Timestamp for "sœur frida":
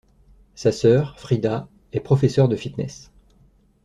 0.71-1.69